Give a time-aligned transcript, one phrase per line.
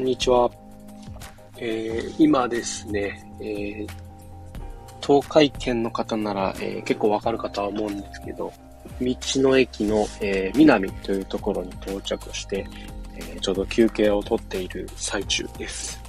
[0.00, 0.50] こんにちは。
[1.58, 3.88] えー、今ですね、えー、
[5.06, 8.50] 東海圏の方なら、えー、結構わかるかとは思うんですけど、
[8.98, 12.66] 道の駅の、えー、南というところに到着して、
[13.14, 16.02] えー、ちょうど休憩をとっている最中です。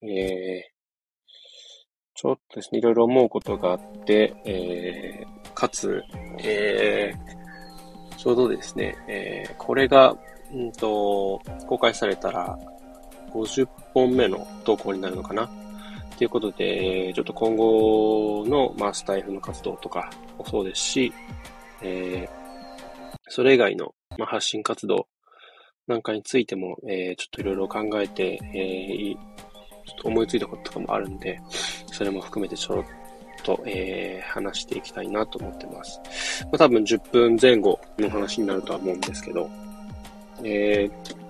[0.00, 0.62] えー、
[2.14, 6.02] ちょっとですね、いろいろ思うことがあって、えー、かつ、
[6.42, 10.16] えー、ちょうどですね、えー、これが、
[10.54, 12.58] うんと、公開されたら、
[13.28, 15.48] 50本目の投稿になるのかな？
[16.16, 21.12] ということで、ちょっと今後の、まあ、スタイフの活動とかもそうですし、
[21.80, 25.06] えー、それ以外の、まあ、発信活動
[25.86, 31.40] なんかについても、えー、ちょっといろいろ考えて、えー、ちょっと思いついたこととかもあるんで、
[31.92, 32.84] それも含めてちょろっ
[33.44, 36.00] と、えー、話していきたいなと思ってます。
[36.46, 39.48] まあ、多分10分前後の話になるとは思うんですけど、
[40.42, 41.27] えー、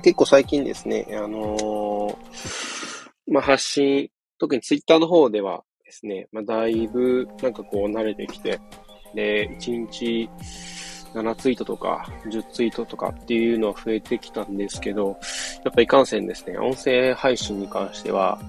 [0.00, 8.58] 結構最近ですね、あのー、まあ、発信、特にツイッターの方ではですね、まあ、だいぶなんかこう慣れてきて、
[9.14, 10.30] で、1日
[11.14, 15.18] 7ツイートとか10ツイートとかっていうのは増えてきたんですけど、
[15.64, 18.40] やっぱいかんせんですね、音声配信に関しては、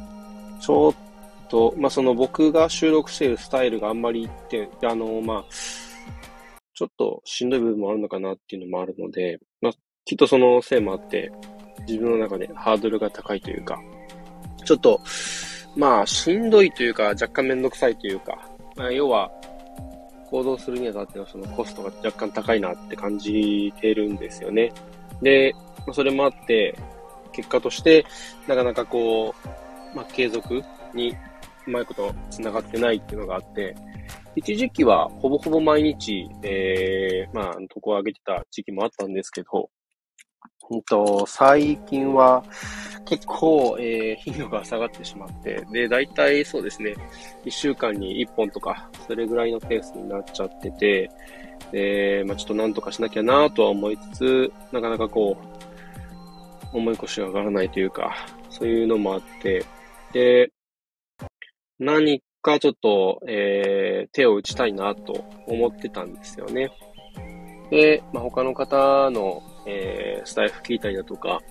[0.62, 0.94] ちょっ
[1.50, 5.46] と、まあ、その僕が収録しているスタイルがあんまりって、あの、まあ、
[6.74, 9.74] ちょっとしんどい部分もあるのかなっていうのもあるので、まあ、
[10.06, 11.32] きっとそのせいもあって、
[11.88, 13.80] 自分の中でハードルが高いというか、
[14.66, 15.02] ちょっと、
[15.76, 18.38] まあ、しんどいというか、若干めんどくさいというか、
[18.76, 19.32] まあ、要は、
[20.30, 24.74] 行動するにあたってのそのコストが若干高いなって感じてるんですよね。
[25.22, 25.54] で、
[25.86, 26.76] まあそれもあって、
[27.34, 28.04] 結果として、
[28.48, 29.36] なかなかこ
[29.94, 30.64] う、まあ、継続
[30.96, 31.16] に
[31.68, 33.76] うまいこと繋がってないっていうのがあって、
[34.36, 39.70] 一時期はほぼほぼ毎日、えー、まあ、とこを上げてた時期もあったんですけど、
[40.70, 42.44] うんと、最近は
[43.06, 46.96] 結構、えー、頻度が下がってしまって、で、大体そうですね、
[47.46, 51.12] 1週間に1本とか、それぐらいのペースになっちゃってて、
[51.72, 55.38] で、まあちょっとなんとかしなきゃなとは思いつつ、なかなかこ
[56.74, 58.16] う、思い越しが上がらないというか、
[58.50, 59.66] そういうのもあって、
[60.14, 60.52] で、
[61.80, 66.72] 何かちょっと、えー、手を打ちたいなと思ってたんですよね。
[67.70, 71.42] で、まあ、他の方の、えー、スタイフ聞いたりだとか、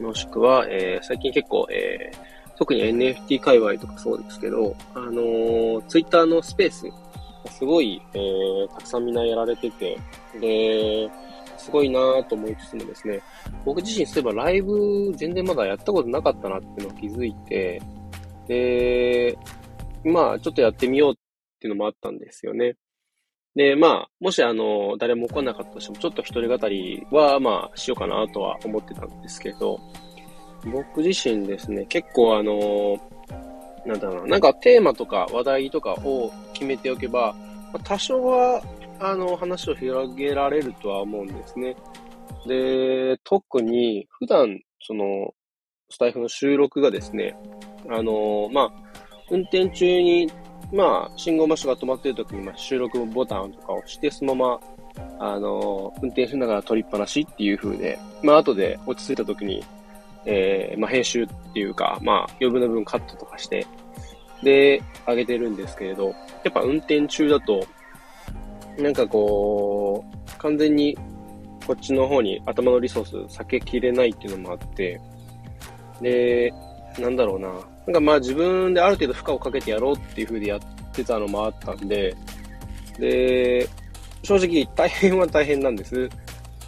[0.00, 2.18] もしくは、えー、最近結構、えー、
[2.56, 6.86] 特に NFT 界隈とかそうですけど、あのー、ツイッターのスペース、
[7.50, 9.98] すごい、えー、たくさんみんなやられてて、
[10.40, 11.10] で、
[11.56, 13.20] すごいなぁと思いつつもですね、
[13.64, 17.82] 僕自身そういえばライブ全然まだやったことなかったなっていうのを気づいて、
[18.46, 19.38] で、
[20.04, 21.14] まあ、ちょっとやってみようっ
[21.60, 22.76] ていうのもあったんですよね。
[23.58, 29.80] で、まあ、もしあの、誰も来なかったとしても、ちょっと一人語りは、まあ、しようかなとは思ってたんですけど、
[30.64, 33.00] 僕自身ですね、結構あの、
[33.84, 37.34] なんだろうな、なんかテーマとか話題とかを決めておけば、
[37.82, 38.62] 多少は、
[39.00, 41.74] あの、話を広げられるとは思うんですね。
[42.46, 45.34] で、特に、普段、その、
[45.90, 47.36] スタイフの収録がですね、
[47.90, 48.72] あの、まあ、
[49.32, 50.30] 運転中に
[50.72, 54.60] まあ、信号場所が止まっている時に、まあ、収録ボタンとかを押して、そのま
[55.18, 59.64] ま、あの、運転しながら撮りっぱなしっていう風で、まあ、後で落ち着いた時に、
[60.24, 63.66] えー、まあ、編集っていうか、まあ、余分な分カットとかして、
[64.42, 66.08] で、上げてるんですけれど、
[66.44, 67.64] やっぱ運転中だと、
[68.78, 70.96] なんかこう、完全に
[71.66, 75.00] こっちの方に頭のリソース避けきれないっていうのもあって、
[76.00, 76.52] で、
[76.98, 77.52] なんだろうな。
[77.88, 80.60] なんかまあ自分である程度負荷をかけてやろうっていう風でやっ
[80.92, 82.14] てたのもあったんで、
[82.98, 83.66] で、
[84.22, 86.06] 正直大変は大変なんです。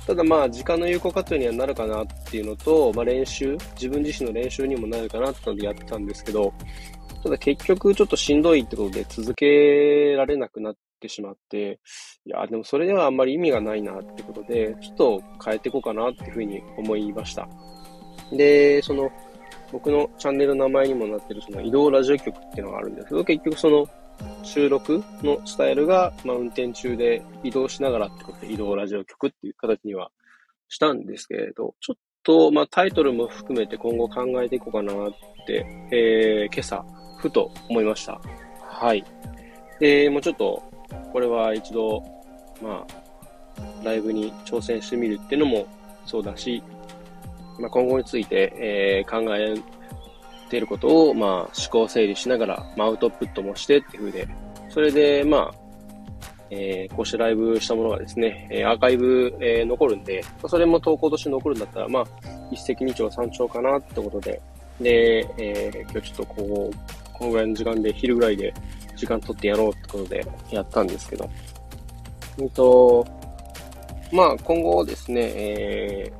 [0.06, 6.54] ただまあ時間の有効活用にはなるかなっていうのと、まあ練習、自分自身の練習にもなるかなってのでやってたんですけど、
[7.22, 11.80] ただ結局ちょっとしんどいってことで続けられなくなってしまって、
[12.24, 17.46] いや、でもそれではあんまり意味がないなってことで、ちょっと変えていこうかなっていうふうに思いました。
[18.32, 19.10] で、その、
[19.72, 23.88] 僕のチャンネルの名前にもなってるその移動ラジオ局っていうのがあるんですけど、結局その
[24.42, 30.10] 収録のスタイルが、まあ、運転中で移動しながらってことで移動ラジオ局っていう形には
[30.68, 35.12] したんですけれど、ちょっと、まあ、タイトルも含めて今後考えていこうかなっ
[35.46, 36.84] て、えー、今朝、
[37.18, 38.20] ふと思いました。
[38.62, 39.04] はい。
[39.78, 40.62] で、もうちょっと、
[41.12, 42.02] これは一度、
[42.62, 45.66] まあ、ライブに挑戦してみるっていうのも
[46.06, 46.62] そうだし、
[47.60, 49.54] まあ、今後について、えー、考え
[50.48, 54.28] ていることを、まあ、思考整理しながら、まあ、アウトプットもしてっていう風で、
[54.68, 55.54] それで、まあ、
[56.50, 62.04] えー、こうしてライブしたものがですね、えー、アーカイブ、えー、残るんで、それも投稿として残るんだったら、まあ、
[62.50, 64.40] 一石二鳥三鳥かなってことで、
[64.80, 66.76] で、えー、今日ちょっとこう、
[67.12, 68.52] このぐらいの時間で、昼ぐらいで
[68.96, 71.30] 時間取ってやろうってことでやったんですけど、
[72.38, 73.06] うんと、
[74.12, 76.12] まあ今後ですね、え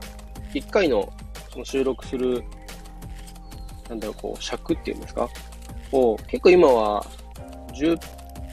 [0.52, 1.12] ー、一回の
[1.52, 2.42] その収録する、
[3.88, 5.28] なんだろう、こう、尺っていうんですか？
[5.92, 7.04] を、結構今は
[7.74, 7.98] 10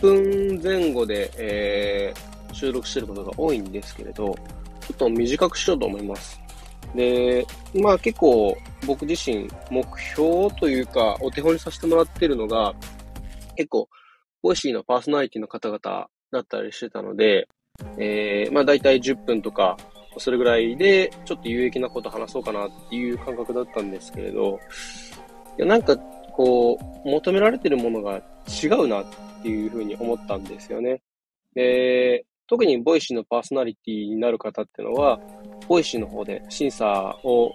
[0.01, 4.35] 分前後で、えー、収録してることが多いんですけれど、
[4.81, 6.39] ちょっと短くしようと思います。
[6.95, 7.45] で、
[7.75, 12.73] まあ結構僕自身目標というかお手本にさせてもらってるのが
[13.55, 13.89] 結構
[14.41, 15.79] Voicy のパーソナリティの方々
[16.31, 17.47] だったりしてたので、
[17.97, 19.77] えー、まあ大体10分とか
[20.19, 24.59] それぐらいでちょっと有益なこと話そうかなっていう感覚だったんですけれど、
[25.57, 28.21] いやなんかこう求められてるものが
[28.63, 29.05] 違うなっ
[29.41, 31.01] ていうふうに思ったんですよね。
[31.53, 35.19] で、特に Voicy のパーソナリティになる方っていうのは、
[35.67, 37.51] Voicy の方で審査を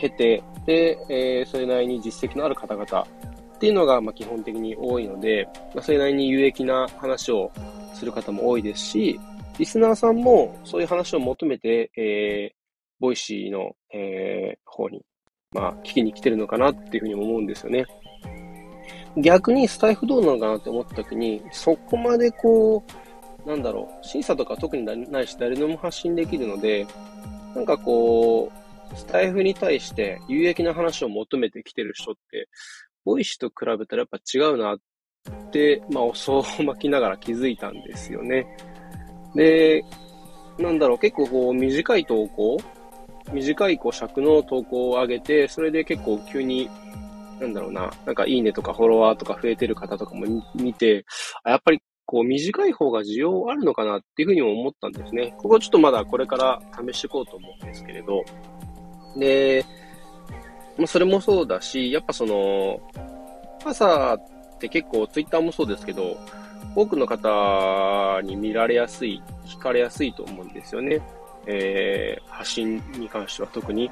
[0.00, 3.06] 経て、で、えー、それなりに実績のある方々
[3.54, 7.52] っていうのが、ま、基本的に多いので、まあ、それなりに有益な話を
[7.92, 9.20] する方も多いですし、
[9.60, 12.54] リスナーさんもそういう話を求めて、えー、
[12.98, 15.02] Voicy の、えー、方に、
[15.54, 17.84] まあ、聞きに来てるのかなっていうふうに思うんですよね。
[19.18, 22.82] 逆にスタイフどうなのかなって思った時に、そこまでこ
[23.44, 26.86] う、なんだろう、審査とか特にないし誰でも発信できるので、
[27.54, 28.50] なんかこ
[28.94, 32.48] う、スタイフに対して有益な話を求めてきてる人って、
[33.04, 34.78] Voicy と比べたらやっぱ違うなっ
[35.50, 38.46] て、まあ、おそを巻きながら気づいたんですよね。
[39.34, 39.84] で、
[40.58, 42.58] なんだろう、結構こう、短い投稿
[43.32, 46.68] 短いこう尺の投稿を上げて、それで結構急に
[47.40, 51.04] なんだろうな、なんかいいねとかフォロワーとか増えてる方とかも見て、
[51.44, 55.34] やっぱりこう短い方が需要あるのかなっていうふうにも思ったんですね。
[55.38, 56.60] ここちょっとまだこれから
[56.92, 58.22] 試していこうと思うんですけれど。
[59.16, 59.64] で、
[60.76, 62.80] まあ、それもそうだし、やっぱその、
[63.64, 66.16] 朝って結構ツイッターもそうですけど、
[66.74, 71.00] 多くの方に見られやすい、聞かれやすいと思うんですよね。
[71.46, 73.90] えー、発信に関しては特に。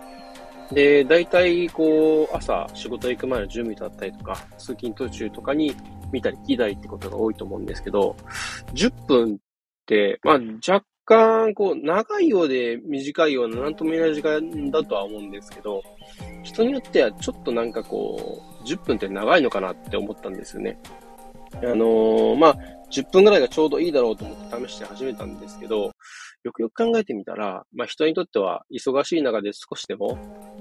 [0.72, 5.74] で、大体、こう、朝、仕事行く前の準備だったりとか、通勤途中とかに
[6.12, 8.14] 見たり聞いたりってことが多いと思うんですけど、
[8.74, 9.38] 10分っ
[9.86, 15.82] て、まあ、若干、こう、長いようで短いような、なんとも言えない時間だとは思うんですけど、
[16.42, 20.78] 人によってはちょっとなんかこう、10分って長いのかなって思ったんですよね。
[21.56, 22.56] あのー、まあ、
[22.90, 25.92] 10分ぐらいがちょうどいいだろうと思って試して始めたんですけど、
[26.44, 30.16] よくよく考えてみたら、まあ人にとっては忙しい中で少しでも、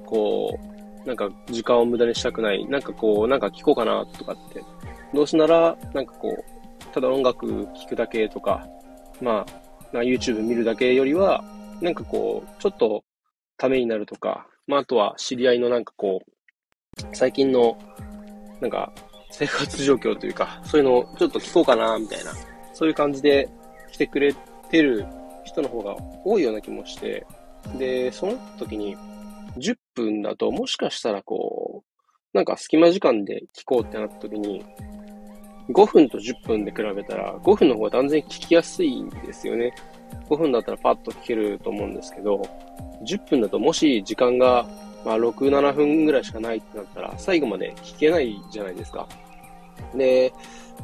[0.05, 0.57] こ
[1.05, 4.61] う、なんか時間を無駄にしたくない、なんかこう、なんか聞こうかなとかって、
[5.13, 8.67] どうせなら、なんかこう、ただ音楽聴くだけとか、
[9.21, 9.45] ま
[9.93, 11.43] あ、YouTube 見るだけよりは、
[11.81, 13.03] なんかこう、ちょっと
[13.57, 17.77] ためになるとか、まああとは知り合いのなんかこう、最近の、
[18.59, 18.91] なんか、
[19.37, 22.31] 生活状況というか、そういうのをちょっと聞こうかな、みたいな、
[22.73, 23.47] そういう感じで
[23.91, 24.33] 来てくれ
[24.71, 25.05] てる
[25.43, 25.95] 人の方が
[26.25, 27.23] 多いような気もして、
[27.77, 28.97] で、その時に、
[29.57, 34.65] 10分だともしかしたらこう、なんか隙間時間で聞こうってなった時に、
[35.69, 39.71] 5分と10分で比べたら、5分の方が断然聞きやすいんですよね。
[40.29, 42.41] 5分だったらパッと聞けると思うんですけど、
[43.05, 44.67] 10分だともし時間が、
[45.05, 49.07] まあ、6、7分ぐらいしかないってなったら、最後まで聞けないじゃないですか。
[49.95, 50.33] で、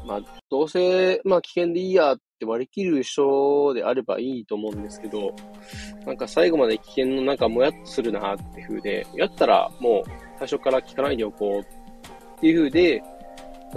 [0.06, 5.34] まあ、どうせ、まあ、危険でいいやって割り切る人であればいいと思うんですけど、
[6.06, 10.10] なんか最後まで危険のなんかもやっとするなって風で、やったらもう
[10.40, 13.04] 最初から聞かないでおこうっていう風で、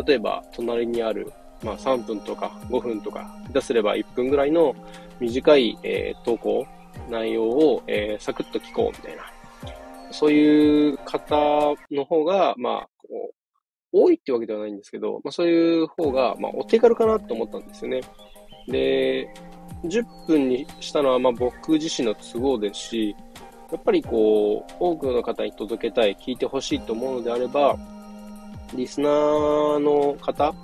[0.07, 1.33] 例えば隣にある、
[1.63, 4.75] まあ3分とか5分とか、下手すれば1分ぐらいの
[5.21, 6.67] 短い、えー、投稿、
[7.09, 9.25] 内容を、えー、サクッと聞こうみたいな。
[10.13, 12.89] そういう方の方が、まあ、
[13.97, 18.01] 多いってわけではないんですけど、まあそういう方が、まあお手軽かなと思ったんですよね。
[18.69, 19.33] で、
[19.85, 23.17] 10分にしたのはまあ僕自身の都合ですし、
[23.73, 27.77] やっぱりこう、多くの方に届けたい、聞いてほしいと思うのであれば、
[28.75, 30.55] リスナーの方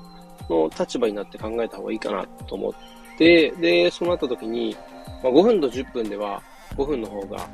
[0.48, 2.72] の立場になって考えた方がいいかなと思っ
[3.18, 4.76] て、で、そうなった時に、
[5.22, 6.42] まあ、5分と10分では
[6.76, 7.48] 5分の方が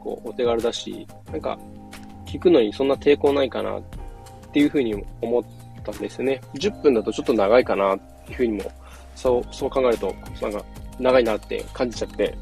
[0.00, 1.58] こうお手軽だし、なんか
[2.26, 3.80] 聞くのにそんな抵抗ないかな
[4.50, 5.42] っていうふうに思っ
[5.84, 6.40] たんですよね。
[6.54, 8.70] 10分だとちょっと長いかなっていうふうにも
[9.20, 10.64] そう、そう考えると、なんか、
[10.98, 12.34] 長いなって感じちゃって。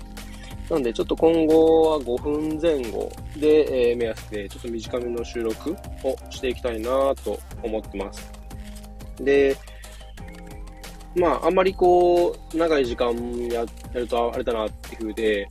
[0.71, 5.73] なんで、ちょっと今後は5分前後で、えー、目安で、ちょっと短めの収録
[6.05, 8.31] をしていきたいなと思ってます。
[9.21, 9.57] で、
[11.17, 13.13] まあ、あんまりこう、長い時間
[13.49, 15.49] ややるとあれだなっていう風で、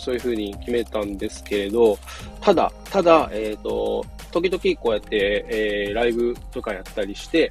[0.00, 1.98] そういう風に決めたんですけれど、
[2.40, 7.50] ただ、ただ、えっ、ー、と、時々こうやって、えー、ライブとかやったりして、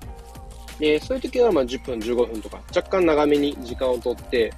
[0.80, 4.52] で、そういう時はまあ10分、15分とか、若干長めに時間をとって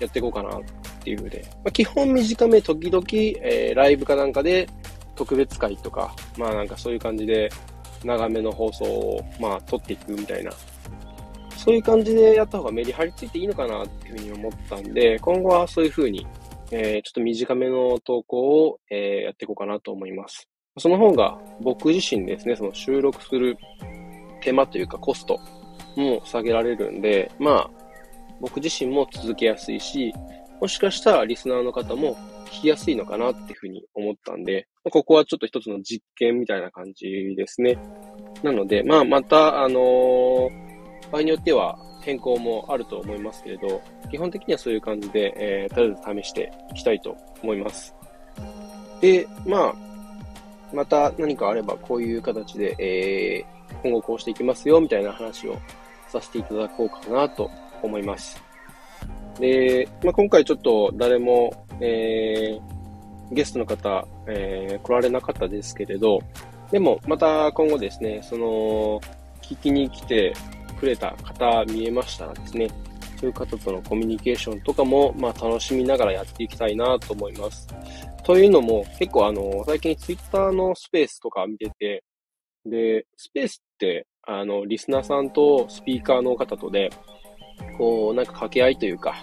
[0.00, 0.60] やっていこうかなっ
[1.02, 4.68] ていう風で、まあ、基本短め、時々、えー、ライブかなんかで
[5.14, 7.50] 特別会とか、まあなんかそういう感じで
[8.04, 10.50] 長めの放送をまあ撮っていくみたいな、
[11.56, 16.26] そういう感じでやった方がメリハリついていいのかなっていう風に思ったんで、今後はそういう風に、
[16.72, 20.48] えー、ちょっと短めの投稿を、えー、やっていこうかなと思います。
[20.78, 23.56] その方が僕自身ですね、その収録する
[24.40, 25.38] 手間というかコスト
[25.96, 27.70] も下げられるんで、まあ、
[28.40, 30.12] 僕自身も続けやすいし、
[30.60, 37.76] もしかしたらリスナーの方も聞きやすいのかなっていうふうに思ったんで、ここはちょっと一つの実験みたいな感じですね。
[38.42, 40.50] なので、まあ、また、あのー、
[41.10, 43.80] 場合によっては変更もあると思いますけれど、
[44.10, 47.94] 基本的にはそういう感じで、えー、とりあえず試していきたいと思います。
[49.00, 49.74] で、まあ、
[50.72, 55.56] また何かあればこういう形で、えー、今後こうしていきますよ、みたいな話を
[56.08, 57.50] させていただこうかなと
[57.82, 58.42] 思います。
[59.38, 66.20] で、まあ、今回ちょっと誰も、えー、ゲストの方、えー、来られなかったですけれど、
[66.70, 69.00] でもまた今後ですね、その、
[69.42, 70.32] 聞きに来て
[70.82, 72.68] くれた方見えましたらですね、
[73.20, 77.68] そういう方とのコミュニケーションとかも、まあ、楽しみながらやっていきたいなと思います。
[78.24, 82.02] というのも、結構あの、最近ツイッターのスペースとか見てて、
[82.66, 86.90] で、スペースって、あの、リスナーさんとスピーカーの方とで、
[87.78, 89.14] こう、なんか掛け合いというか、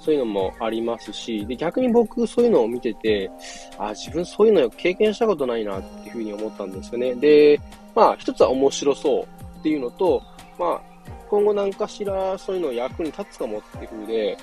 [0.00, 3.30] そういうのもありますし、で、逆に僕そういうのを見てて、
[3.76, 7.14] あ、自分そういうの経験したことないなっていうふうに思ったんですよね。
[7.16, 7.60] で、
[7.94, 10.22] まあ、一つは面白そうっていうのと、
[10.58, 10.80] まあ、
[11.28, 14.36] 今後何かしらそういうの役に立つかもっていうふうで、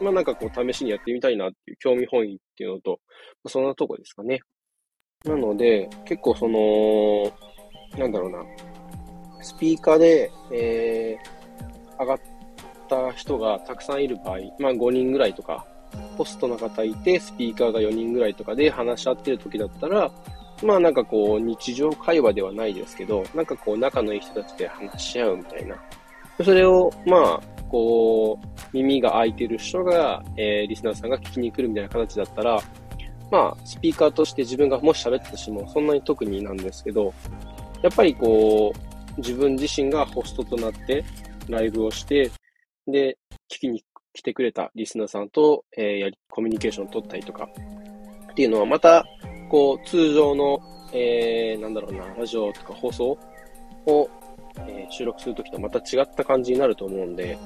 [0.00, 3.00] まあなんかこう試しにやってみたいなっていう興味本位っていうのと、
[3.42, 4.40] まあ、そんなとこですかね。
[5.24, 7.32] なので、結構その、
[7.98, 8.44] なんだろうな、
[9.42, 12.18] スピーカーで、えー、上がっ
[12.88, 15.66] た人がたくさんいる場合、まあ5人ぐらいとか、
[16.16, 20.10] ホストの方いて、スピーカーが4人ぐらいとかで話し合ってる時だったら、
[20.62, 25.76] まあなんかこう、日常会話ではないですけど、なんかこう、仲のいい人たちで話し合うみたいな。
[26.44, 32.60] それを、まあ、こう、耳が開いてる人が、えー、リスナーさんが聞きに来るみたいな形だったら、
[33.30, 37.12] まあ、スピーカーとして自分がもし喋ったしても、そんなに特になんですけど、
[37.82, 41.04] やっぱりこう、自分自身がホストとなって
[41.48, 42.30] ライブをして、
[42.86, 43.18] で、
[43.50, 47.48] 聞きに来てくれたリスナーさんと、えー、やり、コミュニケーションを取ったりとか、
[48.32, 49.04] っていうのはまた、
[49.48, 50.60] こう、通常の、
[50.92, 53.18] えー、なんだろうな、ラジオとか放送
[53.86, 54.10] を、
[54.66, 57.38] えー、収録するときとまた違った感じになると思うんで、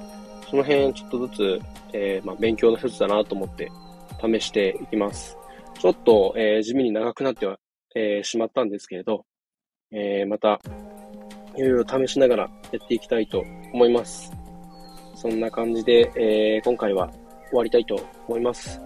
[0.48, 1.60] その辺ちょっとずつ、
[1.92, 3.70] えー、まあ、勉強の一つだなと思って
[4.20, 5.36] 試していきます。
[5.78, 7.58] ちょっと、えー、地味に長くなっては、
[7.94, 9.24] えー、しまったんですけれど、
[9.90, 10.60] えー、また、
[11.56, 14.32] いろいろ試しながらやっていきたいと思います。
[15.14, 17.10] そんな感じで、えー、今回は
[17.48, 18.80] 終わりたいと思います。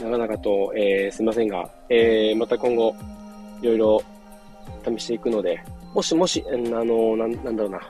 [0.00, 2.94] 長々と、えー、すいませんが、えー、また今後、
[3.62, 4.02] いろいろ
[4.84, 5.62] 試していくので、
[5.94, 7.80] もしもし、あの、なん、なんだろうな。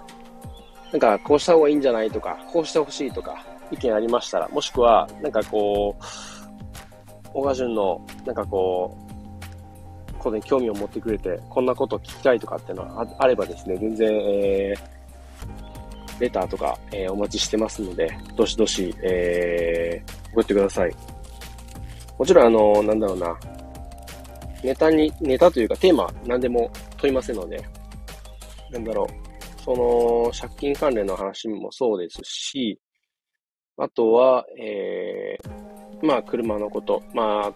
[0.92, 6.04] なんか、こうした方がいいんじゃないとか、こうしてほしいとか、意見ありましたら、もしくは、なんかこう、
[7.32, 9.10] 小川淳の、なんかこう、
[10.20, 20.94] ことに興味を持ってくれて、こんなこと聞きたいとかっていうのはあればですね、全然、えー、レターとか、えー、お待ちしてますので、どしどし、えー、送ってください。
[22.20, 23.34] もちろん、あの、なんだろうな、
[24.62, 27.64] ネタに、ネタというかテーマ、何でも問いませんので、
[28.70, 32.78] なんだろう、その、借金関連の話もそうですし、
[33.78, 37.54] あとは、えー、まあ、車のこと、まあ、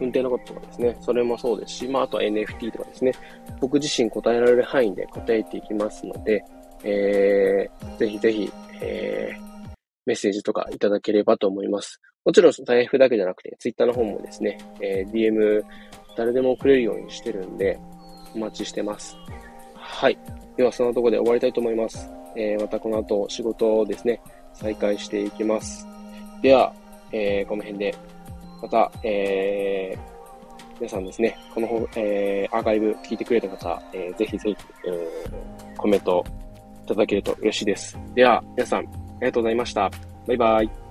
[0.00, 3.12] 運転のこととかですね、それもそうですし、まあ、あとは NFT とかですね、
[3.60, 6.44] 僕自身答えられる範囲で答えていきますので、
[6.84, 9.70] えー、ぜひぜひ、えー、
[10.06, 12.00] メッセージとかいただければと思います。
[12.30, 15.64] もちろん、財布だけじゃなくて、Twitter の方もですね、えー、DM
[16.16, 17.76] 誰でも送れるようにしてるんで、
[18.36, 19.16] お待ちしてます。
[19.74, 20.16] はい。
[20.56, 22.08] では、そのとこで終わりたいと思います。
[22.36, 24.20] えー、またこの後仕事をですね、
[24.52, 25.84] 再開していきます。
[26.40, 26.72] では、
[27.10, 27.96] えー、この辺で
[28.62, 34.56] また、えー、皆さんですね、この、えー、アーカイブ聞いてくれた方、えー、ぜひぜひ、
[34.86, 36.24] えー、コメント
[36.84, 37.98] いただけると嬉しいです。
[38.14, 39.90] では、皆さん、ありがとうございました。
[40.28, 40.89] バイバイ。